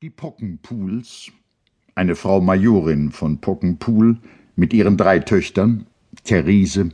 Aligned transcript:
Die 0.00 0.10
Pockenpools, 0.10 1.32
eine 1.96 2.14
Frau 2.14 2.40
Majorin 2.40 3.10
von 3.10 3.40
Pockenpool 3.40 4.18
mit 4.54 4.72
ihren 4.72 4.96
drei 4.96 5.18
Töchtern, 5.18 5.86
Therese, 6.22 6.90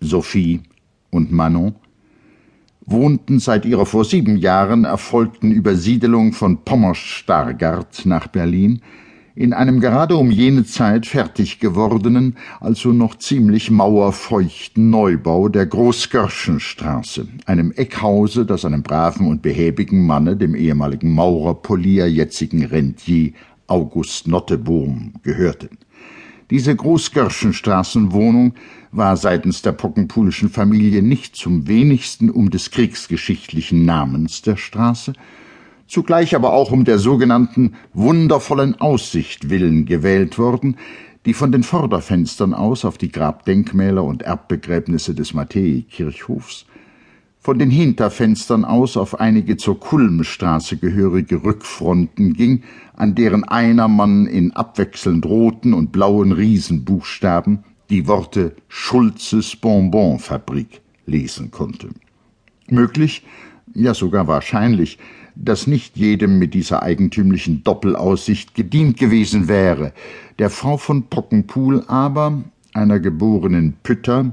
Sophie 0.00 0.62
und 1.10 1.30
Manon, 1.30 1.74
wohnten 2.86 3.40
seit 3.40 3.66
ihrer 3.66 3.84
vor 3.84 4.06
sieben 4.06 4.38
Jahren 4.38 4.84
erfolgten 4.84 5.52
Übersiedelung 5.52 6.32
von 6.32 6.64
Pommersch-Stargard 6.64 8.06
nach 8.06 8.28
Berlin 8.28 8.80
in 9.36 9.52
einem 9.52 9.80
gerade 9.80 10.16
um 10.16 10.30
jene 10.30 10.64
Zeit 10.64 11.04
fertig 11.04 11.60
gewordenen, 11.60 12.36
also 12.58 12.92
noch 12.92 13.18
ziemlich 13.18 13.70
mauerfeuchten 13.70 14.88
Neubau 14.88 15.50
der 15.50 15.66
Großgörschenstraße, 15.66 17.28
einem 17.44 17.70
Eckhause, 17.72 18.46
das 18.46 18.64
einem 18.64 18.82
braven 18.82 19.28
und 19.28 19.42
behäbigen 19.42 20.06
Manne, 20.06 20.36
dem 20.36 20.54
ehemaligen 20.54 21.12
Maurerpolier, 21.12 22.06
jetzigen 22.06 22.64
Rentier 22.64 23.32
August 23.66 24.26
Nottebohm, 24.26 25.12
gehörte. 25.22 25.68
Diese 26.48 26.74
Großgörschenstraßenwohnung 26.74 28.54
war 28.90 29.18
seitens 29.18 29.60
der 29.60 29.72
pockenpulischen 29.72 30.48
Familie 30.48 31.02
nicht 31.02 31.36
zum 31.36 31.68
wenigsten 31.68 32.30
um 32.30 32.48
des 32.48 32.70
kriegsgeschichtlichen 32.70 33.84
Namens 33.84 34.40
der 34.40 34.56
Straße, 34.56 35.12
zugleich 35.86 36.34
aber 36.34 36.52
auch 36.52 36.72
um 36.72 36.84
der 36.84 36.98
sogenannten 36.98 37.74
wundervollen 37.92 38.80
Aussicht 38.80 39.50
willen 39.50 39.86
gewählt 39.86 40.38
worden, 40.38 40.76
die 41.24 41.34
von 41.34 41.50
den 41.50 41.62
Vorderfenstern 41.62 42.54
aus 42.54 42.84
auf 42.84 42.98
die 42.98 43.10
Grabdenkmäler 43.10 44.04
und 44.04 44.22
Erbbegräbnisse 44.22 45.14
des 45.14 45.34
Matthäi-Kirchhofs, 45.34 46.66
von 47.40 47.58
den 47.60 47.70
Hinterfenstern 47.70 48.64
aus 48.64 48.96
auf 48.96 49.20
einige 49.20 49.56
zur 49.56 49.78
Kulmstraße 49.78 50.78
gehörige 50.78 51.44
Rückfronten 51.44 52.32
ging, 52.32 52.64
an 52.96 53.14
deren 53.14 53.44
einer 53.44 53.86
man 53.86 54.26
in 54.26 54.50
abwechselnd 54.52 55.24
roten 55.26 55.72
und 55.72 55.92
blauen 55.92 56.32
Riesenbuchstaben 56.32 57.64
die 57.88 58.08
Worte 58.08 58.56
Schulzes 58.66 59.54
Bonbonfabrik 59.54 60.80
lesen 61.06 61.52
konnte. 61.52 61.90
Möglich, 62.68 63.22
ja 63.74 63.94
sogar 63.94 64.26
wahrscheinlich, 64.26 64.98
dass 65.34 65.66
nicht 65.66 65.96
jedem 65.96 66.38
mit 66.38 66.54
dieser 66.54 66.82
eigentümlichen 66.82 67.62
Doppelaussicht 67.62 68.54
gedient 68.54 68.98
gewesen 68.98 69.48
wäre. 69.48 69.92
Der 70.38 70.50
Frau 70.50 70.76
von 70.76 71.04
Pockenpool 71.04 71.84
aber, 71.86 72.42
einer 72.72 73.00
geborenen 73.00 73.74
Pütter, 73.82 74.32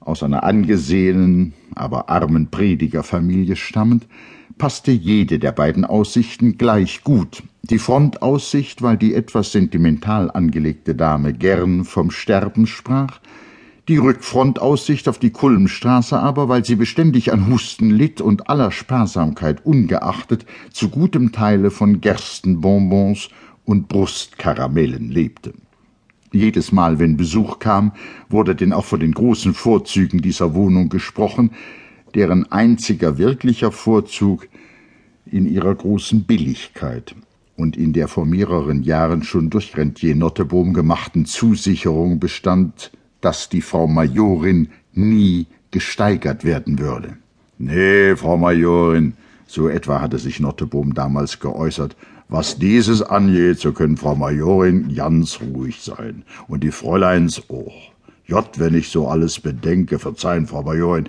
aus 0.00 0.22
einer 0.22 0.44
angesehenen, 0.44 1.54
aber 1.74 2.08
armen 2.08 2.50
Predigerfamilie 2.50 3.56
stammend, 3.56 4.06
passte 4.56 4.90
jede 4.90 5.38
der 5.38 5.52
beiden 5.52 5.84
Aussichten 5.84 6.58
gleich 6.58 7.04
gut. 7.04 7.42
Die 7.62 7.78
Frontaussicht, 7.78 8.82
weil 8.82 8.96
die 8.96 9.14
etwas 9.14 9.52
sentimental 9.52 10.30
angelegte 10.30 10.94
Dame 10.94 11.32
gern 11.32 11.84
vom 11.84 12.10
Sterben 12.10 12.66
sprach, 12.66 13.20
die 13.88 13.96
Rückfrontaussicht 13.96 15.08
auf 15.08 15.18
die 15.18 15.30
Kulmstraße 15.30 16.18
aber, 16.18 16.48
weil 16.48 16.64
sie 16.64 16.76
beständig 16.76 17.32
an 17.32 17.48
Husten 17.48 17.88
litt 17.88 18.20
und 18.20 18.50
aller 18.50 18.70
Sparsamkeit 18.70 19.64
ungeachtet 19.64 20.44
zu 20.70 20.90
gutem 20.90 21.32
Teile 21.32 21.70
von 21.70 22.02
Gerstenbonbons 22.02 23.30
und 23.64 23.88
Brustkaramellen 23.88 25.10
lebte. 25.10 25.54
Jedes 26.32 26.70
Mal, 26.72 26.98
wenn 26.98 27.16
Besuch 27.16 27.58
kam, 27.58 27.92
wurde 28.28 28.54
denn 28.54 28.74
auch 28.74 28.84
von 28.84 29.00
den 29.00 29.12
großen 29.12 29.54
Vorzügen 29.54 30.20
dieser 30.20 30.54
Wohnung 30.54 30.90
gesprochen, 30.90 31.52
deren 32.14 32.52
einziger 32.52 33.16
wirklicher 33.16 33.72
Vorzug 33.72 34.48
in 35.24 35.46
ihrer 35.46 35.74
großen 35.74 36.24
Billigkeit 36.24 37.14
und 37.56 37.78
in 37.78 37.94
der 37.94 38.08
vor 38.08 38.26
mehreren 38.26 38.82
Jahren 38.82 39.22
schon 39.22 39.48
durch 39.48 39.74
Rentier 39.76 40.14
Nottebohm 40.14 40.74
gemachten 40.74 41.24
Zusicherung 41.24 42.20
bestand, 42.20 42.92
dass 43.20 43.48
die 43.48 43.62
Frau 43.62 43.86
Majorin 43.86 44.68
nie 44.92 45.46
gesteigert 45.70 46.44
werden 46.44 46.78
würde. 46.78 47.16
Nee, 47.58 48.16
Frau 48.16 48.36
Majorin, 48.36 49.14
so 49.46 49.68
etwa 49.68 50.00
hatte 50.00 50.18
sich 50.18 50.40
Nottebohm 50.40 50.94
damals 50.94 51.40
geäußert, 51.40 51.96
was 52.28 52.58
dieses 52.58 53.02
angeht, 53.02 53.58
so 53.58 53.72
können 53.72 53.96
Frau 53.96 54.14
Majorin 54.14 54.94
ganz 54.94 55.40
ruhig 55.40 55.80
sein. 55.82 56.22
Und 56.46 56.62
die 56.62 56.70
Fräuleins, 56.70 57.42
oh, 57.48 57.72
Jott, 58.26 58.58
wenn 58.58 58.74
ich 58.74 58.90
so 58.90 59.08
alles 59.08 59.40
bedenke, 59.40 59.98
verzeihen, 59.98 60.46
Frau 60.46 60.62
Majorin, 60.62 61.08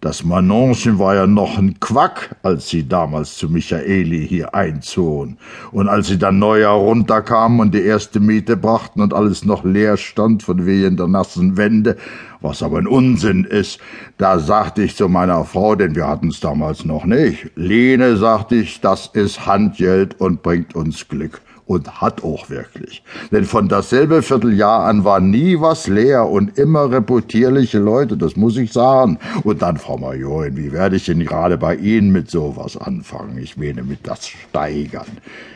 das 0.00 0.22
Manonchen 0.22 0.98
war 0.98 1.16
ja 1.16 1.26
noch 1.26 1.58
ein 1.58 1.80
Quack, 1.80 2.36
als 2.42 2.68
sie 2.68 2.86
damals 2.86 3.36
zu 3.36 3.48
Michaeli 3.48 4.26
hier 4.28 4.54
einzogen. 4.54 5.38
Und 5.72 5.88
als 5.88 6.06
sie 6.06 6.18
dann 6.18 6.38
neu 6.38 6.60
herunterkamen 6.60 7.60
und 7.60 7.74
die 7.74 7.82
erste 7.82 8.20
Miete 8.20 8.56
brachten 8.56 9.00
und 9.00 9.12
alles 9.12 9.44
noch 9.44 9.64
leer 9.64 9.96
stand 9.96 10.44
von 10.44 10.66
wehen 10.66 10.96
der 10.96 11.08
nassen 11.08 11.56
Wände, 11.56 11.96
was 12.40 12.62
aber 12.62 12.78
ein 12.78 12.86
Unsinn 12.86 13.42
ist, 13.42 13.80
da 14.18 14.38
sagte 14.38 14.82
ich 14.82 14.94
zu 14.94 15.08
meiner 15.08 15.44
Frau, 15.44 15.74
denn 15.74 15.96
wir 15.96 16.06
hatten's 16.06 16.38
damals 16.38 16.84
noch 16.84 17.04
nicht, 17.04 17.50
Lene, 17.56 18.16
sagte 18.16 18.54
ich, 18.54 18.80
das 18.80 19.08
ist 19.12 19.46
Handgeld 19.46 20.20
und 20.20 20.42
bringt 20.42 20.76
uns 20.76 21.08
Glück 21.08 21.40
und 21.68 22.00
hat 22.00 22.24
auch 22.24 22.48
wirklich. 22.48 23.02
Denn 23.30 23.44
von 23.44 23.68
dasselbe 23.68 24.22
Vierteljahr 24.22 24.86
an 24.86 25.04
war 25.04 25.20
nie 25.20 25.60
was 25.60 25.86
leer 25.86 26.26
und 26.26 26.58
immer 26.58 26.90
reputierliche 26.90 27.78
Leute, 27.78 28.16
das 28.16 28.36
muss 28.36 28.56
ich 28.56 28.72
sagen. 28.72 29.18
Und 29.44 29.60
dann, 29.60 29.76
Frau 29.76 29.98
Majorin, 29.98 30.56
wie 30.56 30.72
werde 30.72 30.96
ich 30.96 31.04
denn 31.04 31.20
gerade 31.20 31.58
bei 31.58 31.76
Ihnen 31.76 32.10
mit 32.10 32.30
sowas 32.30 32.78
anfangen? 32.78 33.36
Ich 33.36 33.58
meine 33.58 33.82
mit 33.82 34.08
das 34.08 34.26
Steigern. 34.26 35.06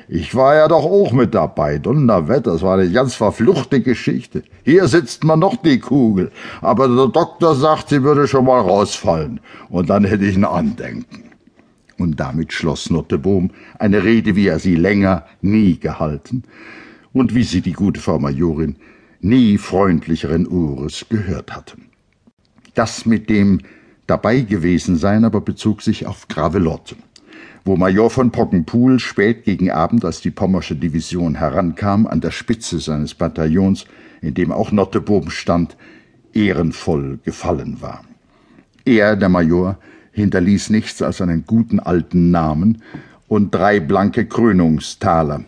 Ich 0.06 0.34
war 0.34 0.54
ja 0.54 0.68
doch 0.68 0.84
auch 0.84 1.12
mit 1.12 1.34
dabei, 1.34 1.78
Donnerwetter, 1.78 2.52
das 2.52 2.62
war 2.62 2.78
eine 2.78 2.90
ganz 2.90 3.14
verfluchte 3.14 3.80
Geschichte. 3.80 4.42
Hier 4.64 4.88
sitzt 4.88 5.24
man 5.24 5.38
noch 5.38 5.56
die 5.56 5.78
Kugel, 5.78 6.30
aber 6.60 6.88
der 6.88 7.06
Doktor 7.06 7.54
sagt, 7.54 7.88
sie 7.88 8.02
würde 8.02 8.28
schon 8.28 8.44
mal 8.44 8.60
rausfallen. 8.60 9.40
Und 9.70 9.88
dann 9.88 10.04
hätte 10.04 10.26
ich 10.26 10.36
ein 10.36 10.44
Andenken. 10.44 11.31
Und 12.02 12.18
damit 12.18 12.52
schloss 12.52 12.90
Nottebohm 12.90 13.52
eine 13.78 14.02
Rede, 14.02 14.34
wie 14.34 14.48
er 14.48 14.58
sie 14.58 14.74
länger 14.74 15.24
nie 15.40 15.78
gehalten 15.78 16.42
und 17.12 17.32
wie 17.32 17.44
sie 17.44 17.60
die 17.60 17.74
gute 17.74 18.00
Frau 18.00 18.18
Majorin 18.18 18.74
nie 19.20 19.56
freundlicheren 19.56 20.48
Ohres 20.48 21.06
gehört 21.08 21.54
hatte. 21.54 21.76
Das 22.74 23.06
mit 23.06 23.30
dem 23.30 23.60
dabei 24.08 24.40
gewesen 24.40 24.96
sein 24.96 25.24
aber 25.24 25.40
bezog 25.40 25.80
sich 25.80 26.08
auf 26.08 26.26
Gravelotte, 26.26 26.96
wo 27.64 27.76
Major 27.76 28.10
von 28.10 28.32
Pockenpool 28.32 28.98
spät 28.98 29.44
gegen 29.44 29.70
Abend, 29.70 30.04
als 30.04 30.20
die 30.20 30.32
pommersche 30.32 30.74
Division 30.74 31.36
herankam, 31.36 32.08
an 32.08 32.20
der 32.20 32.32
Spitze 32.32 32.80
seines 32.80 33.14
Bataillons, 33.14 33.84
in 34.22 34.34
dem 34.34 34.50
auch 34.50 34.72
Nottebohm 34.72 35.30
stand, 35.30 35.76
ehrenvoll 36.32 37.20
gefallen 37.22 37.80
war. 37.80 38.02
Er, 38.84 39.14
der 39.14 39.28
Major, 39.28 39.78
hinterließ 40.12 40.70
nichts 40.70 41.02
als 41.02 41.20
einen 41.20 41.44
guten 41.46 41.80
alten 41.80 42.30
Namen 42.30 42.82
und 43.28 43.54
drei 43.54 43.80
blanke 43.80 44.26
Krönungstaler, 44.26 45.44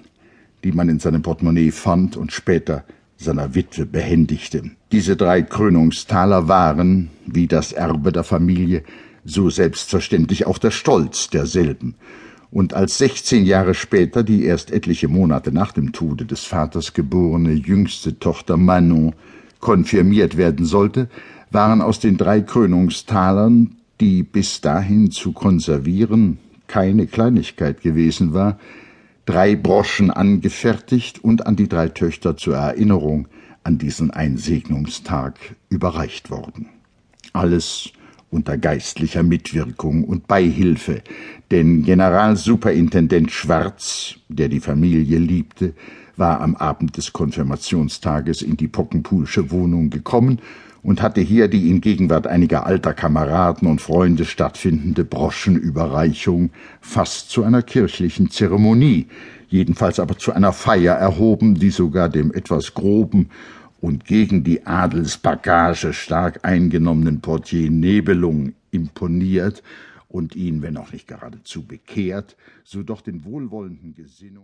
die 0.65 0.73
man 0.73 0.89
in 0.89 0.99
seinem 0.99 1.23
Portemonnaie 1.23 1.71
fand 1.71 2.17
und 2.17 2.33
später 2.33 2.85
seiner 3.17 3.55
Witwe 3.55 3.87
behändigte. 3.87 4.71
Diese 4.91 5.17
drei 5.17 5.43
Krönungstaler 5.43 6.49
waren, 6.49 7.11
wie 7.27 7.47
das 7.47 7.73
Erbe 7.73 8.13
der 8.13 8.25
Familie, 8.25 8.83
so 9.25 9.51
selbstverständlich 9.51 10.47
auch 10.47 10.59
der 10.59 10.71
Stolz 10.71 11.31
derselben. 11.31 11.95
Und 12.51 12.75
als 12.75 12.99
sechzehn 12.99 13.45
Jahre 13.45 13.75
später 13.75 14.23
die 14.23 14.45
erst 14.45 14.71
etliche 14.71 15.09
Monate 15.09 15.51
nach 15.53 15.73
dem 15.73 15.93
Tode 15.93 16.25
des 16.25 16.45
Vaters 16.45 16.93
geborene 16.93 17.53
jüngste 17.53 18.19
Tochter 18.19 18.57
Manon 18.57 19.15
konfirmiert 19.61 20.37
werden 20.37 20.67
sollte, 20.67 21.09
waren 21.51 21.81
aus 21.81 22.01
den 22.01 22.17
drei 22.17 22.41
Krönungstalern 22.41 23.77
die 24.01 24.23
bis 24.23 24.61
dahin 24.61 25.11
zu 25.11 25.33
konservieren 25.33 26.39
keine 26.67 27.07
Kleinigkeit 27.07 27.83
gewesen 27.83 28.33
war, 28.33 28.59
drei 29.27 29.57
Broschen 29.57 30.11
angefertigt 30.11 31.23
und 31.23 31.47
an 31.47 31.57
die 31.57 31.69
drei 31.69 31.89
Töchter 31.89 32.37
zur 32.37 32.57
Erinnerung 32.57 33.29
an 33.63 33.79
diesen 33.79 34.11
Einsegnungstag 34.11 35.39
überreicht 35.69 36.31
worden. 36.31 36.69
Alles 37.33 37.91
unter 38.31 38.59
geistlicher 38.59 39.23
Mitwirkung 39.23 40.05
und 40.05 40.27
Beihilfe, 40.27 41.03
denn 41.51 41.85
Generalsuperintendent 41.85 43.31
Schwarz, 43.31 44.17
der 44.29 44.49
die 44.49 44.61
Familie 44.61 45.19
liebte, 45.19 45.75
war 46.17 46.41
am 46.41 46.57
Abend 46.57 46.97
des 46.97 47.13
Konfirmationstages 47.13 48.43
in 48.43 48.57
die 48.57 48.69
Pockenpulsche 48.69 49.51
Wohnung 49.51 49.91
gekommen 49.91 50.41
und 50.85 51.01
hatte 51.01 51.23
hier 51.23 51.49
die 51.49 51.71
in 51.71 51.81
Gegenwart 51.81 52.27
einiger 52.27 52.67
alter 52.67 52.93
Kameraden 52.93 53.67
und 53.67 53.81
Freunde 53.81 54.27
stattfindende 54.27 55.05
Broschenüberreichung 55.05 56.51
fast 56.81 57.31
zu 57.31 57.43
einer 57.43 57.63
kirchlichen 57.63 58.31
Zeremonie, 58.31 59.07
jedenfalls 59.49 59.99
aber 59.99 60.19
zu 60.19 60.33
einer 60.33 60.53
Feier 60.53 60.95
erhoben, 60.95 61.55
die 61.55 61.71
sogar 61.71 62.11
dem 62.11 62.33
etwas 62.33 62.75
groben 62.75 63.31
und 63.81 64.05
gegen 64.05 64.45
die 64.45 64.67
Adelsbagage 64.67 65.95
stark 65.95 66.41
eingenommenen 66.43 67.21
Portier 67.23 67.71
Nebelung 67.71 68.53
imponiert 68.71 69.63
und 70.09 70.37
ihn, 70.37 70.61
wenn 70.61 70.77
auch 70.77 70.93
nicht 70.93 71.09
geradezu 71.09 71.67
bekehrt, 71.67 72.37
so 72.63 72.83
doch 72.83 73.01
den 73.01 73.25
wohlwollenden 73.25 73.95
Gesinnung 73.95 74.33